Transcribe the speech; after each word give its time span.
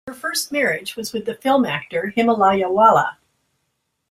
Her 0.07 0.15
first 0.15 0.51
marriage 0.51 0.95
was 0.95 1.13
with 1.13 1.25
the 1.25 1.35
film 1.35 1.63
actor 1.63 2.11
"Himalayawala". 2.17 3.17